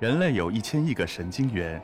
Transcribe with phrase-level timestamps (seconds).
[0.00, 1.82] 人类有一千亿个神经元，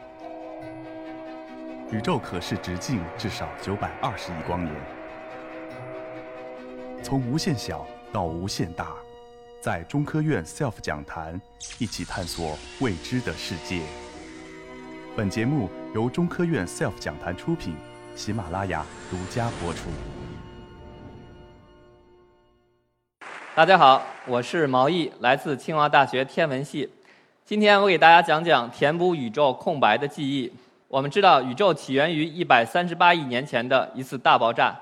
[1.90, 4.72] 宇宙可视直径至少九百二十亿光年。
[7.02, 8.94] 从无限小到无限大，
[9.60, 11.40] 在中科院 SELF 讲坛
[11.80, 13.80] 一起探索未知的世界。
[15.16, 17.74] 本节目由中科院 SELF 讲坛出品，
[18.14, 19.88] 喜马拉雅独家播出。
[23.56, 26.88] 大家好，我是毛毅，来自清华大学天文系。
[27.46, 30.50] 今天我给大家讲讲填补宇宙空白的记忆。
[30.88, 34.74] 我们知道，宇宙起源于一百三十八亿年前的一次大爆炸。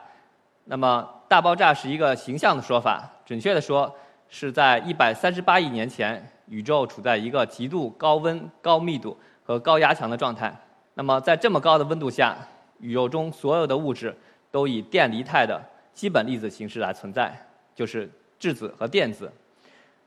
[0.67, 3.93] 那么，大爆炸是一个形象的说法，准确的说，
[4.29, 10.55] 是在一百三十八亿年前，宇宙处在一个极度高温、高密度和高压强的状态。
[10.95, 12.37] 那么，在这么高的温度下，
[12.79, 14.17] 宇宙中所有的物质
[14.53, 15.61] 都以电离态的
[15.93, 17.37] 基本粒子形式来存在，
[17.75, 19.29] 就是质子和电子。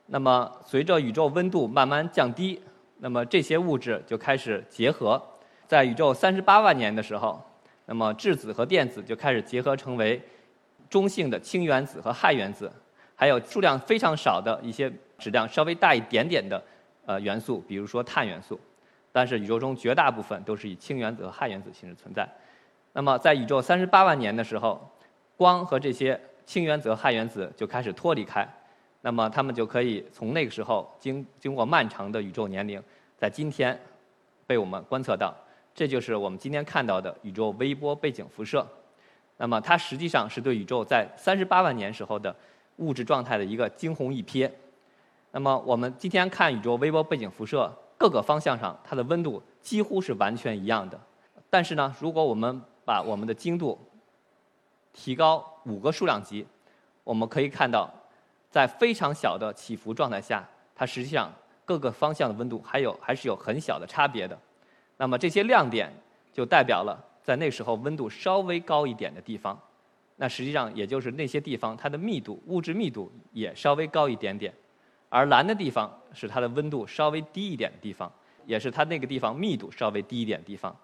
[0.06, 2.62] 那么，随着宇宙温度慢慢降低，
[2.98, 5.20] 那么这些物质就开始结合。
[5.66, 7.42] 在宇宙三十八万年的时候，
[7.86, 10.22] 那么质子和电子就开始结合成为
[10.88, 12.70] 中性的氢原子和氦原子，
[13.16, 16.62] 还有数量非常少的一些质量稍微大一点点的
[17.04, 18.58] 呃元素，比如说碳元素。
[19.10, 22.28] 但是宇宙中绝大部分都是以氢原子和氦原子形式存在。
[22.92, 24.88] 那么在宇宙三十八万年的时候，
[25.36, 28.46] 光和这些氢原子和氦原子就开始脱离开。
[29.06, 32.82] 那么，它们就可以从那个时候经经过漫长的宇宙年龄，
[33.16, 33.80] 在今天
[34.48, 35.32] 被我们观测到。
[35.72, 38.66] 这就是我们今天看到的宇宙微波背景辐射。
[39.36, 42.34] 那么，它实际上是对宇宙在三十八万年时候的
[42.78, 44.50] 物质状态的一个惊鸿一瞥。
[45.30, 51.00] 那么，我们今天看宇宙微波背景辐射，各个方向上它的温度几乎是完全一样的。
[51.48, 53.78] 但是呢，如果我们把我们的精度
[54.92, 56.44] 提高五个数量级，
[57.04, 57.88] 我们可以看到。
[58.56, 60.42] 在非常小的起伏状态下，
[60.74, 61.30] 它实际上
[61.66, 64.38] 各个方向的温度还有还是有很小的差别的。
[64.96, 65.92] 那么这些亮点
[66.32, 69.60] 就代表了在那时候温度稍微高一点的地方，
[70.16, 74.50] 那实际上也就是那些地方它的密度物质密度也稍微高一点点。
[75.10, 78.10] 而蓝的地方是它的温度稍微低一点的地方，
[78.46, 80.74] 也是它那个地方密度稍微低一点的地方。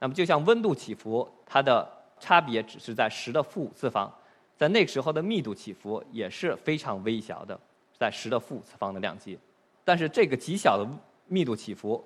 [0.00, 1.88] 那么就像温度起伏，它的
[2.18, 4.12] 差别只是在十的负五次方。
[4.56, 7.58] 在那个时候的密度起伏也是非常微小的，
[7.98, 9.38] 在十的负次方的量级，
[9.84, 10.88] 但是这个极小的
[11.26, 12.02] 密度起伏，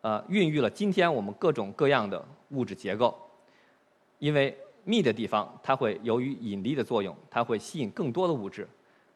[0.00, 3.16] 呃，孕育了今天我们各种各样的物质结构。
[4.18, 8.66] 因为密的地方，它会由于引力的作用，它会吸引更多的物质，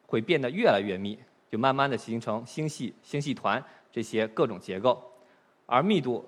[0.05, 1.17] 会变得越来越密，
[1.49, 5.01] 就慢慢的形成星系、星系团这些各种结构。
[5.65, 6.23] 而密度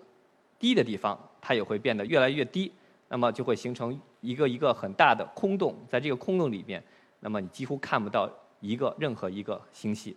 [0.57, 2.71] 低的地方，它也会变得越来越低。
[3.09, 6.81] 那么就会形成一个一个很大的空洞，在这个空洞里面，
[7.19, 8.29] 那么你几乎看不到
[8.61, 10.15] 一个任何一个星系。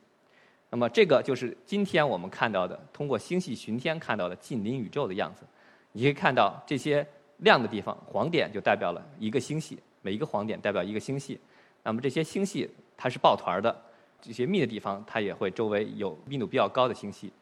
[0.70, 5.44] 那么这个就是今天我们看到的，通过星系巡天看到的近邻宇宙的样子。
[5.90, 7.04] 你可以看到这些
[7.38, 11.40] 亮的地方，黄点就代表了一个星系，每一个黄点代表一个星系。
[11.82, 13.76] 那么这些星系它是抱团的，
[14.20, 17.32] 这些密的地方它也会周围有密度比较高的星系，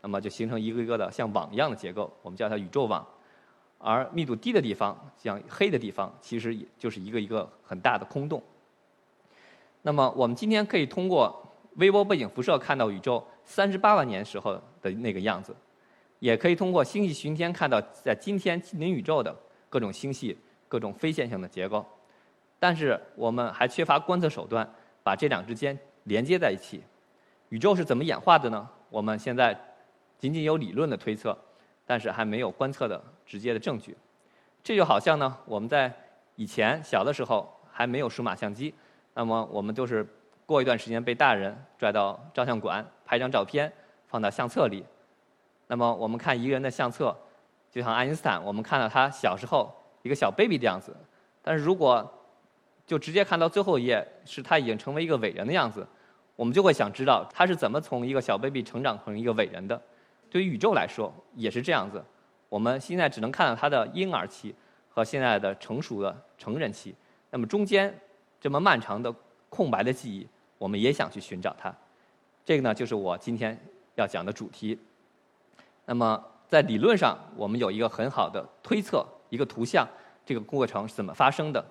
[0.00, 3.04] 那么就形成一个一个的像网一样的结构，我们叫它宇宙网。
[3.86, 8.42] 而密度低的地方，像黑的地方，其实也就是一个一个很大的空洞。
[9.82, 15.54] 那么，我们今天可以通过微波背景辐射看到宇宙三十八万年时候的那个样子，
[16.18, 19.36] 也可以通过星系巡天看到在今天近邻宇宙的
[19.68, 21.84] 各种星系、各种非线性的结构。
[22.58, 24.66] 但是，我们还缺乏观测手段，
[25.02, 26.82] 把这两之间连接在一起。
[27.50, 28.66] 宇宙是怎么演化的呢？
[28.88, 29.54] 我们现在
[30.18, 31.36] 仅仅有理论的推测。
[31.86, 33.96] 但是还没有观测的直接的证据，
[34.62, 35.92] 这就好像呢，我们在
[36.36, 38.74] 以前小的时候还没有数码相机，
[39.14, 40.06] 那么我们都是
[40.46, 43.72] 过一段时间被大人拽到照相馆拍张照片，
[44.06, 44.84] 放到相册里。
[45.66, 47.16] 那么我们看一个人的相册，
[47.70, 50.94] 就像爱因斯坦，我们看到他小时候一个小 baby 的样子，
[51.40, 52.06] 但是如果
[52.86, 55.86] 就直接看到最后一页是他已经成为一个伟人的样子，
[56.36, 59.80] 我们就会想知道他是怎么从一个小 baby 成长成一个伟人的。
[60.28, 62.04] 对于宇宙来说也是这样子，
[62.54, 64.54] 我们现在只能看到它的婴儿期
[64.88, 66.94] 和现在的成熟的成人期，
[67.30, 67.92] 那么中间
[68.40, 69.12] 这么漫长的
[69.48, 70.24] 空白的记忆，
[70.56, 71.74] 我们也想去寻找它。
[72.44, 73.58] 这个呢，就是我今天
[73.96, 74.78] 要讲的主题。
[75.84, 79.84] 那么在理论上，我们有一个很好的推测，一个图像，
[80.24, 81.64] 这个过程是怎么发生的？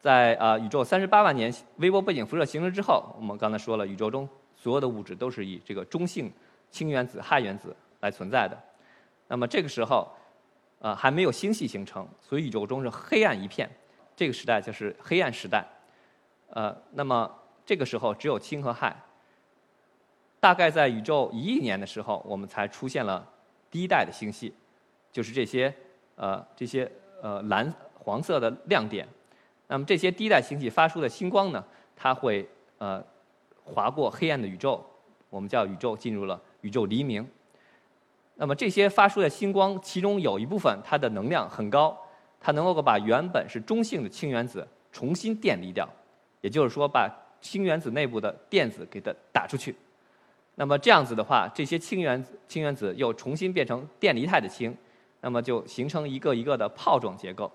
[0.00, 6.32] 在啊，宇宙三十八万年微波背景辐射形成之后，我们刚才说了，宇宙中所有的物质都是以这个中性。
[6.72, 8.60] 氢原子、氦原子来存在的，
[9.28, 10.10] 那么这个时候，
[10.80, 13.70] 呃，还没有星系形成，所以宇宙中是黑暗一片。
[14.16, 15.66] 这个时代就是黑暗时代，
[16.50, 17.28] 呃，那么
[17.66, 18.94] 这个时候只有氢和氦。
[20.38, 23.26] 大概在宇宙一亿年的时候，我们才出现了
[23.70, 24.54] 第一代的星系，
[25.10, 25.74] 就是这些
[26.16, 26.90] 呃这些
[27.22, 29.08] 呃蓝黄色的亮点。
[29.66, 31.64] 那么这些第一代星系发出的星光呢，
[31.96, 32.46] 它会
[32.76, 33.02] 呃
[33.64, 34.84] 划过黑暗的宇宙，
[35.30, 37.26] 我们叫宇宙进入了宇宙黎明。
[38.36, 41.96] 那么这些发出的星光，其中有一部分它的能量很高，
[42.40, 45.88] 它能够把原本是中性的氢原子重新电离掉，
[46.40, 47.08] 也就是说把
[47.40, 49.76] 氢原子内部的电子给它打出去。
[50.56, 54.76] 那么这样子的话，这些氢原子氢原子又重新变成电离态的氢，
[55.20, 57.50] 那么就形成一个一个的泡状结构，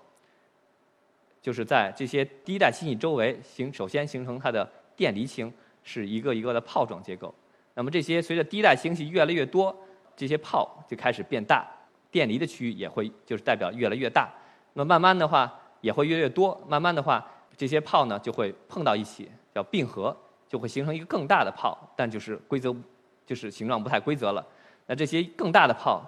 [1.42, 4.66] 就是在这些第一代星系周围形首先形成它的
[4.96, 5.52] 电离氢，
[5.82, 7.34] 是一个一个的泡状结构。
[7.74, 9.76] 那么这些随着第一代星系越来越多。
[10.20, 11.66] 这些泡就开始变大，
[12.10, 14.30] 电离的区域也会就是代表越来越大。
[14.74, 15.50] 那慢慢的话
[15.80, 17.26] 也会越来越多，慢慢的话
[17.56, 20.14] 这些泡呢就会碰到一起，叫并合，
[20.46, 22.76] 就会形成一个更大的泡，但就是规则
[23.24, 24.46] 就是形状不太规则了。
[24.84, 26.04] 那这些更大的泡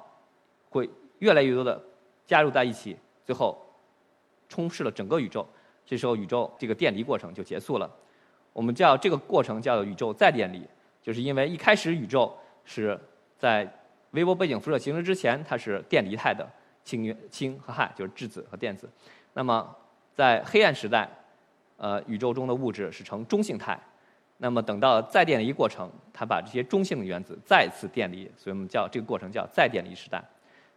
[0.69, 0.87] 会
[1.21, 1.83] 越来越多的
[2.27, 2.95] 加入在一起，
[3.25, 3.59] 最后
[4.47, 5.49] 充斥了整个宇宙。
[5.87, 7.91] 这时候宇宙这个电离过程就结束了。
[8.53, 10.63] 我们叫这个过程叫宇宙再电离，
[11.01, 12.37] 就是因为一开始宇宙
[12.67, 13.01] 是
[13.39, 13.67] 在
[14.13, 16.49] 微波背景辐射形成之前，它是电离态的
[16.85, 18.89] 氢、氢和氦，就是质子和电子。
[19.35, 19.75] 那么
[20.15, 21.09] 在黑暗时代，
[21.77, 23.79] 呃，宇宙中的物质是呈中性态。
[24.37, 30.23] 那么等到再电离过程，它把这些中性的原子再次电离，所以我们叫这个过程叫再电离时代。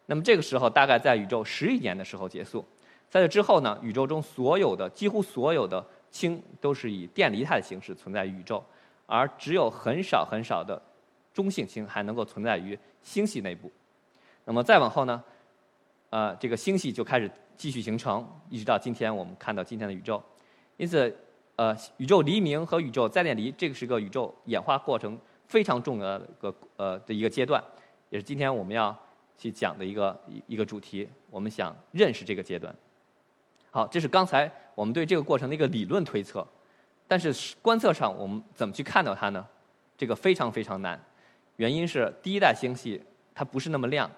[0.05, 2.63] 那么这个时候大概在宇宙十亿年的时候结束。
[3.09, 8.63] 在这之后呢，宇宙中所有的几乎所有的氢都是以电离态的形式存在宇宙，
[9.07, 10.81] 而只有很少很少的
[11.33, 12.77] 中性氢还能够存在于。
[13.05, 13.71] 星系内部，
[14.45, 15.23] 那么再往后呢？
[16.09, 20.21] 呃，这个星系就开始继续形成，一直到今天我们看到今天的宇宙。
[20.77, 21.15] 因此，
[21.55, 27.63] 呃，宇宙黎明和宇宙再电离，这个是个宇宙演化过程非常重要的个呃的一个阶段，
[28.09, 28.97] 也是今天我们要
[29.37, 31.07] 去讲的一个一一个主题。
[31.29, 32.75] 我们想认识这个阶段。
[33.69, 36.45] 好，这是刚才我们对这个过程的一个理论推测，
[37.07, 39.45] 但是观测上我们怎么去看到它呢？
[39.95, 40.99] 这个非常非常难。
[41.57, 43.01] 原因是第一代星系
[43.33, 44.09] 它不是那么亮，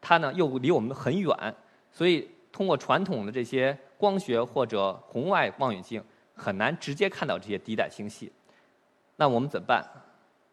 [0.00, 1.54] 它呢又离我们很远，
[1.90, 6.02] 所以通过传统的这些光学或者红外望远镜
[6.34, 8.32] 很难直接看到这些第一代星系。
[9.16, 9.84] 那我们怎么办？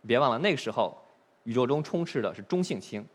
[0.07, 0.95] 别忘了那个时候
[1.43, 3.05] 宇宙中充斥的是中性氢。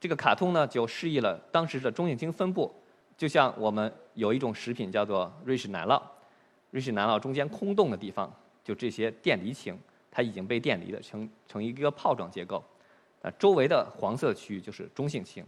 [0.00, 2.72] 这个卡通呢就示意了当时的中性氢分布，
[3.16, 6.00] 就像我们有一种食品叫做瑞士奶酪，
[6.70, 8.32] 瑞士奶酪中间空洞的地方
[8.62, 9.76] 就这些电离氢。
[10.18, 12.60] 它已经被电离了，成成一个泡状结构，
[13.22, 15.46] 啊，周围的黄色区域就是中性氢。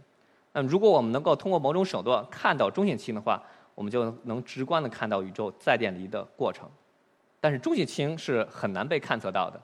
[0.53, 3.43] 那，如果我们能够通过某种手段看到中性氢的话，
[3.75, 6.69] 我们就能直观的看到宇宙再电离的过程。
[7.41, 9.61] 但是，中性氢是很难被探测到的，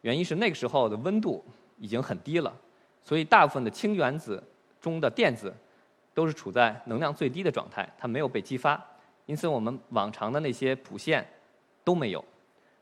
[0.00, 1.44] 原因是那个时候的温度
[1.76, 2.50] 已经很低了，
[3.04, 4.42] 所以大部分的氢原子
[4.80, 5.54] 中的电子
[6.14, 8.82] 都是处在能量最低的状态，它没有被激发，
[9.26, 11.22] 因此我们往常的那些谱线
[11.84, 12.24] 都没有。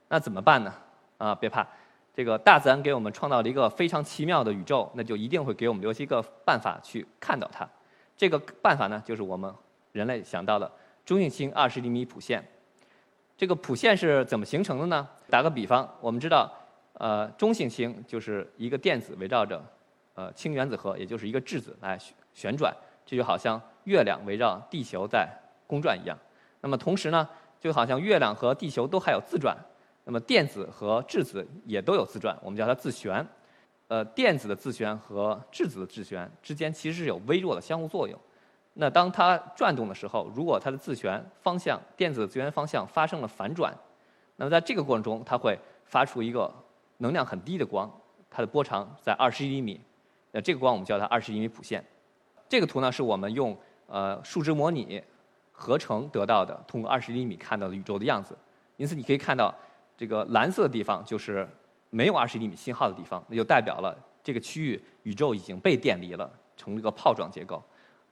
[0.08, 0.72] 那怎么办呢？
[1.20, 1.66] 啊，别怕，
[2.14, 7.68] 这个大自然给我们创造了一个非常奇妙的宇宙，那就一定会给我们留下一个办法去看到它。
[8.16, 9.54] 这个办法呢，就是我们
[9.92, 10.70] 人类想到的
[11.04, 12.42] 中性氢二十厘米谱线。
[13.36, 15.06] 这个谱线是怎么形成的呢？
[15.28, 16.50] 打个比方，我们知道，
[16.94, 19.62] 呃，中性氢就是一个电子围绕着
[20.14, 21.98] 呃氢原子核，也就是一个质子来
[22.32, 22.74] 旋转，
[23.04, 25.28] 这就好像月亮围绕地球在
[25.66, 26.16] 公转一样。
[26.62, 27.28] 那么同时呢，
[27.60, 29.54] 就好像月亮和地球都还有自转。
[30.10, 33.24] 那么电子和质子也都有自转，我们叫它自旋。
[33.86, 38.18] 呃，电子的自旋和质子的自旋之间其实是有微弱的相互作用。
[38.74, 43.72] 那当它转动的时候，如果它的自旋方向、电子的自旋方向发生了反转，
[44.34, 46.52] 那么在这个过程中，它会发出一个
[46.96, 47.88] 能量很低的光，
[48.28, 49.80] 它的波长在二十一厘米。
[50.32, 51.84] 那这个光我们叫它二十厘米谱线。
[52.48, 55.00] 这个图呢是我们用呃数值模拟
[55.52, 58.36] 合成得到的，通过二十厘米看到的宇宙的样子。
[58.76, 59.54] 因此你可以看到。
[60.00, 61.46] 这个蓝色的地方就是
[61.90, 67.62] 没有二十厘米信号的地方，那就代表了这个区域宇宙已经被电离了，成了一个泡状结构。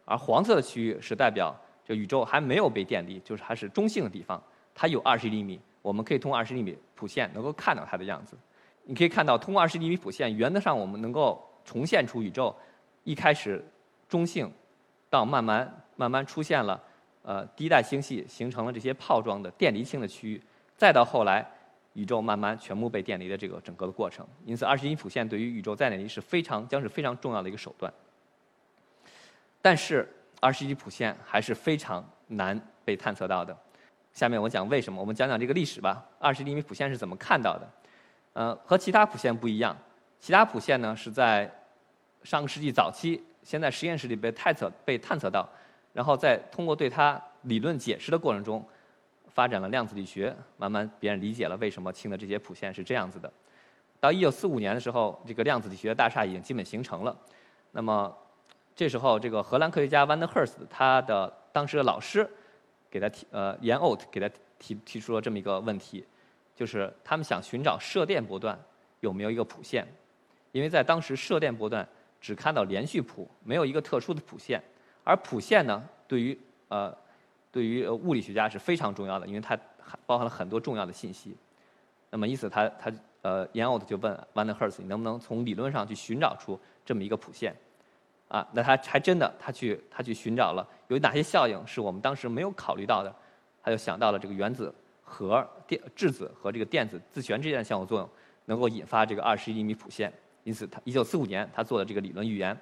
[0.05, 4.39] 而黄色的区域是代表这宇宙还没有被电离，就是还是中性的地方，
[4.75, 8.37] 它有二十厘米，我们可以通过二十厘米谱线能够看到它的样子。
[8.85, 12.55] 你可以看到，通过二十厘米谱线，原则上我们能够重现出宇宙
[13.05, 13.65] 一开始
[14.07, 14.53] 中性，
[15.09, 16.79] 到慢慢慢慢出现了
[17.23, 20.43] 呃第一代星系形成了这些泡状的电离性的区域，
[20.77, 21.51] 再到后来。
[21.99, 27.93] 宇宙慢慢全部被电离的这个整个的过程，因此二十一谱线对于宇宙再电离是非常将是非常重要的一个手段。
[29.61, 30.09] 但是
[30.41, 33.57] 二十一谱线还是非常难被探测到的。
[34.13, 36.07] 下面我讲为什么，我们讲讲这个历史吧。
[36.21, 37.69] 二十厘米谱线是怎么看到的？
[38.35, 39.77] 呃，和其他谱线不一样，
[40.21, 41.53] 其他谱线呢是在
[42.23, 45.49] 上个世纪早期，先在实验室里被探测被探测到，
[45.93, 48.65] 然后再通过对它理论解释的过程中，
[49.39, 53.33] 发展了量子力学，慢慢别人理解了为什么氢的这些谱线是这样子的。
[54.01, 57.17] 到一九四五年的时候，这个量子力学大厦已经基本形成了。
[57.71, 58.13] 那么
[58.75, 62.29] 这时候，这个荷兰科学家 Van der Herst 他的当时的老师
[62.91, 64.29] 给他提呃 Jan Ott 给他
[64.59, 66.05] 提提出了这么一个问题，
[66.57, 68.59] 就是他们想寻找射电波段
[68.99, 69.87] 有没有一个谱线，
[70.51, 71.89] 因为在当时射电波段
[72.21, 74.61] 只看到连续谱，没有一个特殊的谱线，
[75.05, 76.93] 而谱线呢，对于呃
[77.51, 79.59] 对于物理学家是非常重要的，因为它
[80.07, 81.37] 包含了很多重要的信息。
[82.11, 87.55] 那么因此，他他呃 Jan Ott 就问 Van der h e r s 你能不能从理论上去寻找出这么一个谱线？
[88.29, 93.15] 啊，那他还真的，他去他去寻找了有哪些效应是我们当时没有考虑到的，
[93.63, 98.09] 他就想到了这个原子核电质子和这个电子自旋之间的相互作用
[98.45, 100.13] 能够引发这个二十一厘米谱线，
[100.45, 102.55] 因此他一九四五年他做的这个理论预言，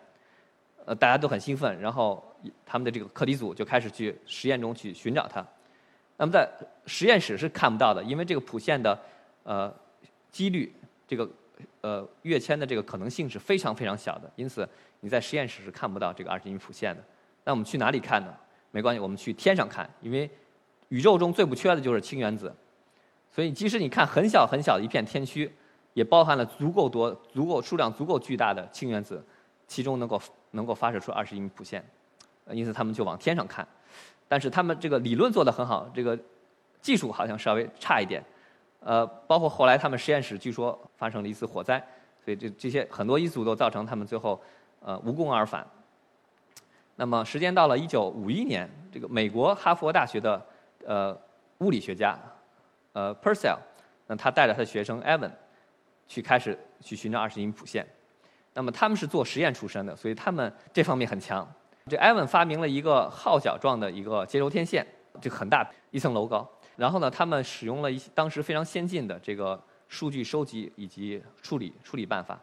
[0.87, 2.25] 呃，大家都很兴奋，然后
[2.65, 5.47] 他们的这个课题组就开始去实验中去寻找它，
[6.17, 6.49] 那么在
[6.87, 8.99] 实验室是看不到的，因为这个谱线的
[9.43, 9.71] 呃
[10.33, 10.75] 几率
[11.07, 11.29] 这个。
[11.81, 14.69] 呃，跃迁的这个可能性是非常非常小的，因此
[15.01, 17.03] 你在实验室是看不到这个二十厘米谱线的。
[17.45, 18.35] 那我们去哪里看呢？
[18.73, 20.29] 没关系，我们去天上看，因为
[20.89, 22.55] 宇宙中最不缺的就是氢原子，
[23.31, 25.51] 所以即使你看很小很小的一片天区，
[25.95, 29.25] 也包含了足够多、足够数量足够巨大的氢原子，
[29.67, 30.21] 其中能够
[30.57, 31.85] 能够发射出二十厘米谱线，
[32.51, 33.67] 因此他们就往天上看。
[34.27, 36.19] 但是他们这个理论做得很好，这个
[36.81, 38.21] 技术好像稍微差一点。
[38.81, 41.79] 呃，包括后来他们实验室据说发生了一次火灾，
[42.25, 44.41] 所以这这些很多因素都造成他们最后
[44.81, 45.65] 呃无功而返。
[46.97, 50.47] 那么时间到了一九五一年，这个美国哈佛大学的
[50.85, 51.17] 呃
[51.59, 52.19] 物理学家
[52.93, 53.59] 呃 Purcell，
[54.07, 55.31] 那他带着他的学生 Evan
[56.09, 57.87] 去开始去寻找二十厘米谱线。
[58.57, 61.47] 那么他们是做实验出身的，所以他们这方面很强。
[61.89, 64.85] 这埃文发明了一个号角状的一个接收天线，
[65.21, 66.49] 这很大，一层楼高。
[66.75, 72.41] 然后呢，他们使用了一些当时非常先进的这个数据收集以及处理处理办法，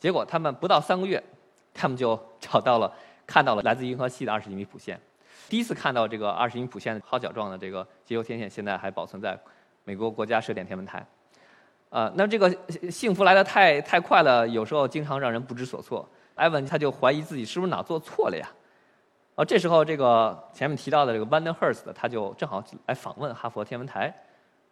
[0.00, 1.22] 结果他们不到三个月，
[1.72, 2.92] 他们就找到了
[3.24, 5.00] 看到了来自银河系的二十厘米谱线。
[5.48, 9.38] 第一次看到这个二十厘米谱线号角状的这个接收天线，现在还保存在
[9.84, 11.06] 美国国家射电天文台。
[11.92, 12.50] 呃，那这个
[12.90, 16.08] 幸福来的太太快了，有时候经常让人不知所措。
[16.34, 18.48] 艾文他就怀疑自己是不是哪做错了呀？
[19.34, 24.10] 啊，这时候这个前面提到的这个 Van der Herst，他就正好来访问哈佛天文台。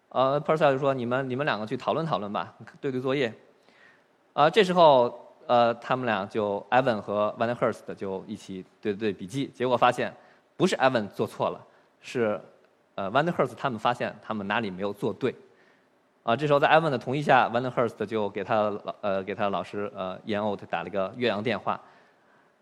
[0.08, 3.30] 呃 p e r s e l 就说：“你们你们两个去讨论讨论吧，对对作业。”
[4.32, 10.10] 啊，这时候呃，他们俩就 Evan 和 Van der Herst 就一起对对笔记，结果发现
[10.56, 11.60] 不是 Evan 做错了，
[12.00, 12.40] 是
[12.94, 15.34] 呃 Van der Herst 他们发现他们哪里没有做对。
[16.30, 21.80] 啊，这时候在艾文的同意下，Van der Herst 就给他老呃给他老师呃 Jan o t 打了个越洋电话。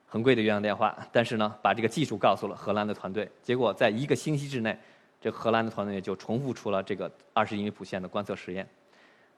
[0.07, 4.75] 很贵的越洋电话，但是呢，把这个技术告诉了荷兰的团队，结果在一个星期之内，
[5.21, 8.67] 这荷兰的团队就重复出了这个二十厘米谱线的观测实验，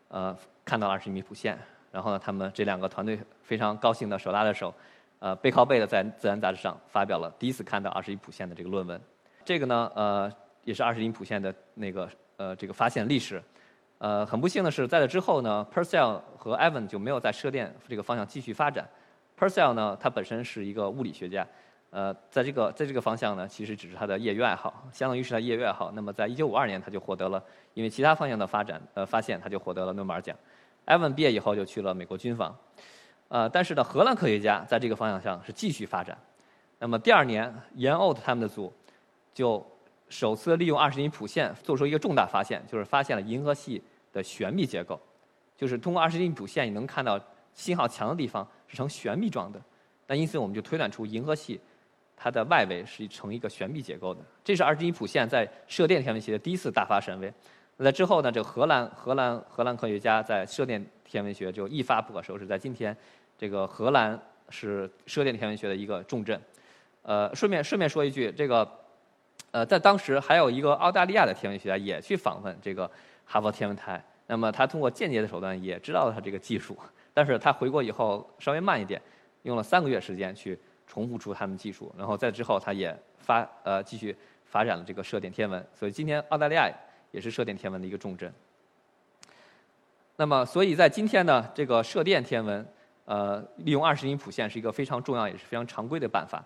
[0.06, 1.58] 呃，看到二十厘米谱线，
[1.90, 4.72] 然后呢，他们这两个团队非常高兴的手拉着手，
[5.18, 9.00] 呃，背靠背的在《自然》杂志上发表了第一次看到二十厘米谱线的这个论文。
[9.44, 10.32] 这个呢，呃，
[10.62, 13.42] 也是二十厘米谱线的那个呃这个发现历史。
[14.00, 18.88] 呃，很不幸的是，在这之后呢，Purcell 和 Evan 就没有在射电这个方向继续发展。
[19.38, 21.46] Purcell 呢，他本身是一个物理学家，
[21.90, 25.92] 呃，在这个在这个方向呢，其实只是他的业余爱好，相当于是他业余爱好。
[25.94, 30.34] 那么在1952年，他就获得了因为其他方向的发展呃发现，他就获得了诺贝尔奖。
[30.86, 32.56] Evan 毕业以后就去了美国军方，
[33.28, 36.16] 呃，但是呢，荷兰科学家在这个方向上是继续发展。
[36.78, 38.72] 那么第二年，Jan Ott 他们的组
[39.34, 39.64] 就
[40.08, 43.80] 首次利用二十厘米谱线做出一个重大发现，就是发现了银河系
[44.12, 45.00] 的旋密结构，
[45.56, 47.20] 就是通过二十厘米谱线，你能看到
[47.54, 48.46] 信号强的地方。
[48.70, 49.60] 是呈旋密状的，
[50.06, 51.60] 那因此我们就推断出银河系
[52.16, 54.20] 它的外围是呈一个旋密结构的。
[54.44, 57.34] 这是二十一谱线在射电天文学的第一次大发神威。
[57.78, 62.46] 那在之后呢，这个荷兰荷兰荷兰科学家在射电天文学就一发不可收拾。
[62.46, 62.96] 在今天，
[63.36, 64.16] 这个荷兰
[64.50, 66.40] 是射电天文学的一个重镇。
[67.02, 68.64] 呃，顺便顺便说一句，这个
[69.52, 72.90] 呃，在当时还有一个澳大利亚的天文学家也去访问这个
[73.24, 76.78] 哈佛天文台，那么他通过间接的手段也知道了他这个技术。
[77.12, 79.00] 但是他回国以后稍微慢一点，
[79.42, 86.70] 用了三个月时间去重复出他们技术，然后在之后他也发呃继续发展了这个射电天文，所以今天澳大利亚
[87.10, 88.32] 也是射电天文的一个重镇。
[90.16, 92.64] 那么，所以在今天呢，这个射电天文
[93.06, 96.44] 呃利用二十厘米谱线是一个非常重要也是非常常规的办法，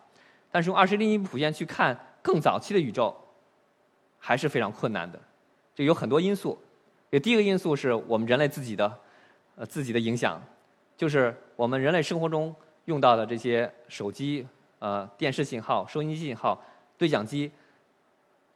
[0.50, 3.14] 但是用二十厘米谱线去看更早期的宇宙
[4.18, 5.20] 还是非常困难的，
[5.74, 6.58] 这有很多因素。
[7.10, 8.98] 也第一个因素是我们人类自己的。
[9.56, 10.42] 呃，自己的影响，
[10.96, 12.52] 就是我们人类生活中
[12.86, 14.44] 用到的这些手机、
[14.80, 16.60] 呃电视信号、收音机信号、
[16.98, 17.48] 对讲机，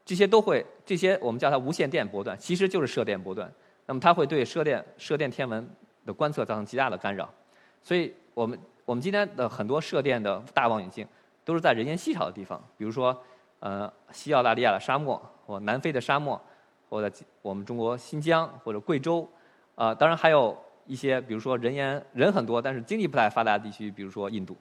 [0.04, 3.48] 这些都会，这些我们叫它无线电波段，其实就是射电波段。
[3.86, 5.64] 那么它会对射电射电天文
[6.04, 7.32] 的观测造成极大的干扰。
[7.80, 11.06] 所以我们我们今天的很多射电的大望远镜
[11.44, 13.16] 都是在人烟稀少的地方，比如说
[13.60, 16.40] 呃西澳大利亚的沙漠或南非的沙漠，
[16.88, 19.28] 或者我们中国新疆或者贵州，
[19.74, 24.56] 啊当然还有一些比如说人烟人很多但是经济不太发达的地区，比如说印度。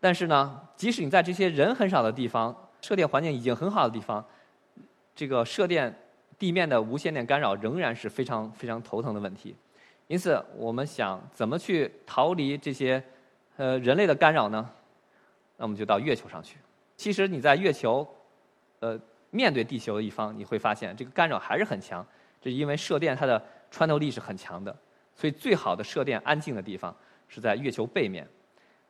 [0.00, 4.24] 但是呢，即使你在这些人很少的地方，射电环境已经很好的地方，
[5.14, 5.92] 这个射电
[6.38, 9.56] 地面的无线电干扰仍然是非常非常头疼的问题。
[10.06, 13.02] 因此，我们想怎么去逃离这些
[13.56, 14.70] 呃人类的干扰呢？
[15.56, 16.58] 那我们就到月球上去。
[16.98, 18.04] 其实你在月球，
[18.80, 18.98] 呃，
[19.30, 22.04] 面对地球的一方，你会发现这个干扰还是很强。
[22.40, 23.40] 这是因为射电它的
[23.70, 24.76] 穿透力是很强的，
[25.14, 26.94] 所以最好的射电安静的地方
[27.28, 28.26] 是在月球背面。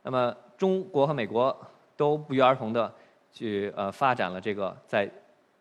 [0.02, 1.54] 那么，中国和美国
[1.98, 2.90] 都不约而同的
[3.30, 5.06] 去呃发展了这个在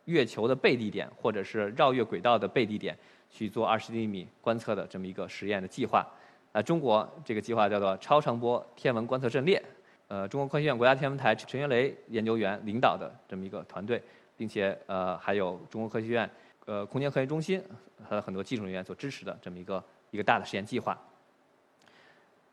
[0.06, 2.98] 月球的背地点，或者是绕月轨道的背地点
[3.30, 6.08] 去做二十厘米观测的这么一个实验的计划。
[6.54, 9.62] 啊，中国这个计划叫做超长波天文观测阵列，
[10.08, 14.02] 呃，中国科学院国家天文台陈学雷研究员领导的这么一个团队，
[14.38, 16.30] 并且呃还有中国科学院
[16.66, 17.62] 呃空间科学中心
[18.08, 20.98] 和很多技术人员所支持的这么一个一个大的实验计划。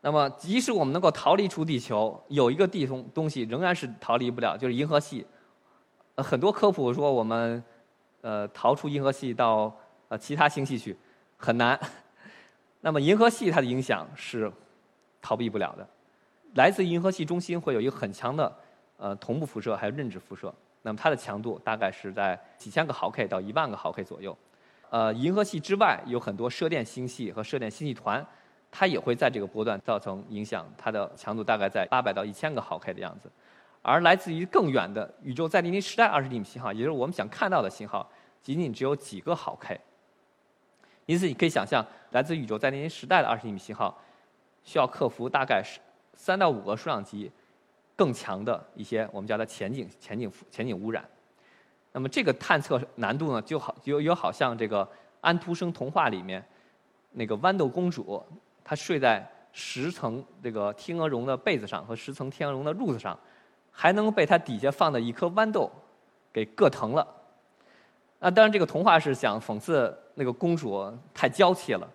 [0.01, 5.25] 那么，即使我们能够逃离出地球，有一个地东东西仍然是逃离不了，就是银河系。
[6.15, 7.63] 呃，很多科普说我们
[8.21, 9.75] 呃逃出银河系到
[10.09, 10.95] 呃其他星系去
[11.37, 11.79] 很难。
[12.81, 14.51] 那么，银河系它的影响是
[15.21, 15.89] 逃避不了的。
[16.55, 18.53] 来自银河系中心会有一个很强的
[18.97, 20.53] 呃同步辐射，还有认知辐射。
[20.81, 24.37] 那么它的强度大概是在几千个毫 K 到一万个毫 K 左右。
[24.89, 28.25] 呃，银河系之外有很多射电星系和射电星系团。
[28.77, 33.31] 它也会在这个波段造成影响，它的强度大概在八百到一千个毫 K 的样子，
[33.81, 38.09] 而来自于更远的宇宙再离离时代二十厘米信号，也就是我们想看到的信号，
[38.41, 39.79] 仅仅只有几个毫 K。
[41.05, 43.97] 因此，你可以想象，来自宇宙再离离时代的二十厘米信号，
[44.65, 45.79] 需要克服大概是
[46.15, 47.31] 三到五个数量级
[47.95, 51.03] 更强的一些我们叫它前景前景前景污染。
[51.91, 54.87] 那么，这个探测难度呢，就好有有好像这个
[55.21, 56.45] 安徒生童话里面
[57.11, 58.21] 那个豌豆公主。
[58.63, 63.17] 她睡在十层这个天鹅绒的被子上和十层天鹅绒的褥子上，
[63.71, 65.71] 还能被他底下放的一颗豌豆
[66.33, 67.07] 给硌疼了。
[68.19, 71.87] 啊，当然这个童话是想讽刺那个公主太娇气了，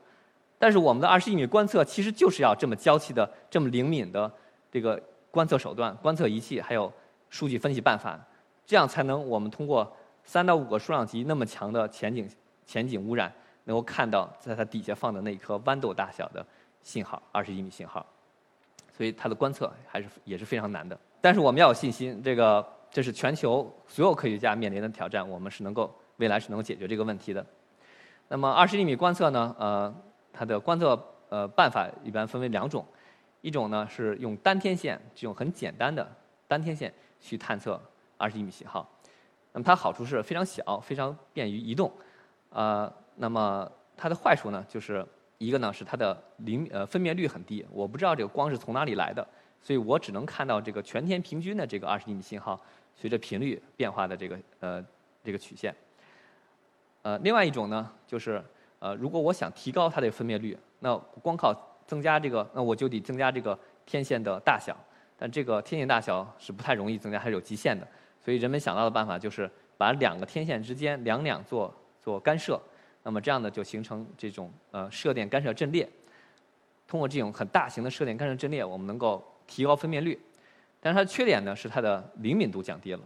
[0.61, 4.31] 但是我们的二十一米观测其实就是要这么娇气的、这么灵敏的
[4.71, 6.93] 这个观测手段、观测仪器还有
[7.31, 8.21] 数据分析办法，
[8.67, 9.91] 这样才能我们通过
[10.23, 12.29] 三到五个数量级那么强的前景
[12.67, 13.33] 前景污染，
[13.65, 16.45] 能够看到在它底下放的那一颗豌豆大小的。
[16.83, 18.07] 信号二十一米信号，
[18.97, 20.99] 所以它的观测还是也是非常难的。
[21.21, 27.45] 但是我们要有信心，这个这是全球所有科学家面临的挑战，我们是能够未来是能够解决这个问题的。
[28.29, 29.55] 那么二十厘米观测呢？
[29.59, 29.95] 呃，
[30.33, 32.87] 它的观测呃办法一般分为两种，
[33.41, 36.07] 一种呢是用单天线这种很简单的
[36.47, 37.81] 单天线去探测
[38.17, 38.89] 二十一米信号。
[39.53, 41.93] 那么它好处是非常小，非常便于移动。
[42.51, 45.07] 呃，那么它的坏处呢就是。
[45.43, 49.27] 一个呢是它的灵呃分辨率很低，我不知道这个光是从哪里来的，
[49.63, 52.61] 所以我只能看到这个全天平均的这个二十厘米信号
[52.95, 54.85] 随着频率变化的这个呃
[55.25, 55.75] 这个曲线。
[57.01, 58.45] 呃，另外一种呢就是
[58.81, 61.55] 呃如果我想提高它的分辨率，那光靠
[61.87, 64.77] 增加这个，那我就得增加这个天线的大小，
[65.17, 67.87] 但这个天线大小是不太容易增加，还是有极限的，
[68.21, 72.61] 所以人们想到的办法就是把两个天线之间两两做做干涉。
[73.03, 75.89] 那么这样呢，就形成这种呃射电干涉阵列。
[76.87, 80.21] 通过这种很大型的射电干涉阵列，我们能够提高分辨率。
[80.81, 83.01] 但是它的缺点呢，是它的灵敏度降低了。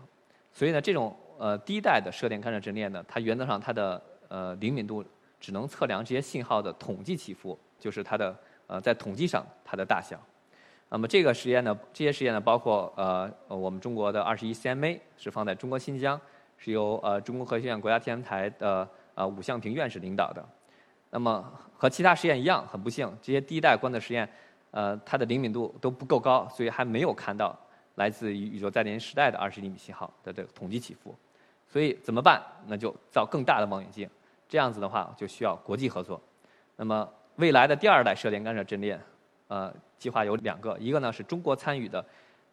[0.53, 5.05] 所以呢，这种呃第一代的射电干涉阵列呢，它原则上它的呃灵敏度
[5.45, 8.35] 只能测量这些信号的统计起伏，就是它的
[8.67, 10.19] 呃在统计上它的大小。
[10.89, 16.19] 那么这个实验呢，这些实验呢，包括呃我们中国的二十一 CMA 是放在中国新疆，
[16.57, 18.89] 是由呃中国科学院国家天文台的。
[19.17, 20.45] 呃，武向平院士领导的，
[21.11, 24.29] 那么和其他实验一样，很不幸，这些第一代观测实验，
[24.73, 27.57] 呃，它的灵敏度都不够高，所以还没有看到
[27.95, 31.15] 来自于宇宙在临时代的二十厘米信号的这个统计起伏。
[31.69, 32.43] 所以怎么办？
[32.67, 34.11] 那就造更大的望远镜。
[34.49, 36.21] 这样子的话，就需要国际合作。
[36.77, 38.99] 那么未来的第二代射电干涉阵列，
[39.49, 42.05] 呃，计划有两个，一个呢是中国参与的，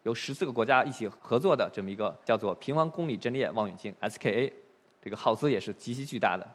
[0.02, 4.52] 由十四个国家一起合作的这么一个叫做平方公里阵列望远镜 （SKA）。
[5.00, 6.46] 这个耗资也是极其巨大的，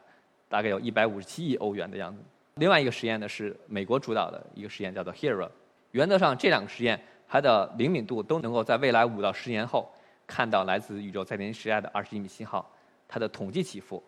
[0.48, 2.22] 大概有一百五十七亿欧元的样子。
[2.54, 5.48] 另外一个实验呢是美国主导的一个实验，叫做 HERA。
[5.90, 6.98] 原则上，这两个实验
[7.28, 9.90] 它的灵敏度都能够在未来五到十年后
[10.26, 12.70] 看到来自宇宙在电时代的二十一米信号，
[13.06, 14.02] 它的统计起伏。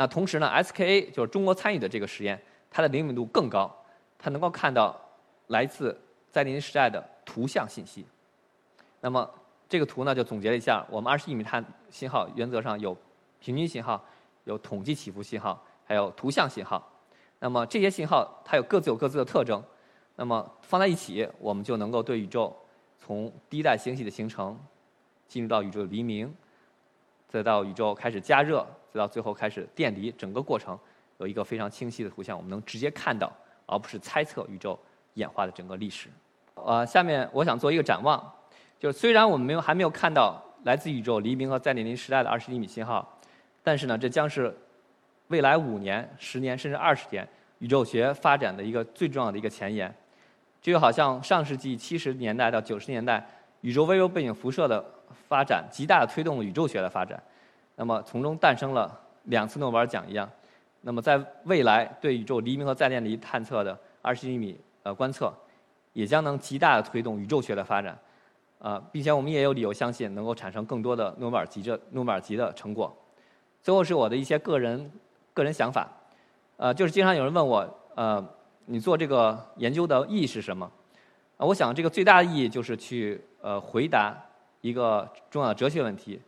[0.00, 3.70] 那同时呢，SKA 就是中国参与的这个实验，它的灵敏度更高，
[4.18, 4.98] 它能够看到
[5.48, 5.94] 来自
[6.30, 8.06] 在电离时代的图像信息。
[9.02, 9.30] 那么
[9.68, 12.96] 这个图呢，就总结了一下，我们二十一米探信号原则上有
[13.40, 14.02] 平均信号、
[14.44, 16.82] 有统计起伏信号，还有图像信号。
[17.38, 19.62] 那么这些信号它有各自有各自的特征。
[20.16, 22.56] 那么放在一起，我们就能够对宇宙
[22.98, 24.58] 从第一代星系的形成，
[25.28, 26.34] 进入到宇宙的黎明，
[27.28, 30.78] 再到宇宙开始加热，再到最后开始电离，整个过程
[31.18, 33.32] 有一个非常清晰的图像，我们能直接看到，
[33.66, 34.78] 而不是猜测宇宙
[35.14, 36.08] 演化的整个历史。
[36.54, 38.20] 呃，下面我想做一个展望，
[38.78, 43.18] 就是虽然我们没有还没有看到来自宇宙黎明和在电离时代的二十厘米信号，
[43.62, 44.54] 但是呢，这将是
[45.28, 47.26] 未来五年、十年甚至二十年
[47.60, 49.94] 宇宙学发展的一个最重要的一个前沿。
[50.60, 53.26] 这就好像上世纪七十年代到九十年代，
[53.62, 54.84] 宇宙微弱背景辐射的
[55.28, 57.22] 发展，极大的推动了宇宙学的发展。
[57.80, 60.28] 那么从中诞生了两次诺贝尔奖一样。
[60.82, 65.32] 那么在未来对宇宙黎明和再电离探测的二十厘米呃观测，
[65.94, 67.98] 也将能极大的推动宇宙学的发展。
[68.58, 72.94] 啊，并且我们也有理由相信能够产生更多的诺贝尔级这诺贝尔级的成果。
[73.62, 74.92] 最后是我的一些个人
[75.32, 75.88] 个人想法，
[76.58, 78.22] 呃，就是经常有人问我，呃。
[78.66, 80.70] 你做这个研究的意义是什么？
[81.38, 84.16] 啊，我想这个最大的意义就是去呃回答
[84.60, 86.20] 一个重要的哲学问题，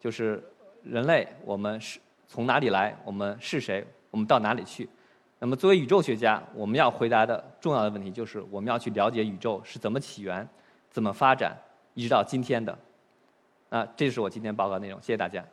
[0.00, 0.42] 就是
[0.84, 4.88] 人类我们是从哪里来，我们是谁，我们到哪里去？
[5.38, 10.46] 那么作为宇宙学家，我们要回答的重要的问题就是我们要去了解宇宙是怎么起源、
[10.90, 11.56] 怎么发展，
[11.94, 12.76] 一直到今天的。
[13.68, 15.44] 那，这是我今天报告内容，谢谢大家。